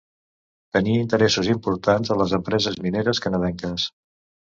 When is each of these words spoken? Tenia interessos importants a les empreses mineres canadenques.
Tenia 0.77 1.01
interessos 1.01 1.51
importants 1.55 2.17
a 2.17 2.19
les 2.25 2.35
empreses 2.41 2.83
mineres 2.89 3.25
canadenques. 3.29 3.91